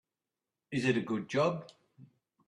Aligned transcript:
Is 0.71 0.85
it 0.85 0.97
a 0.97 1.01
good 1.01 1.29
job? 1.29 1.69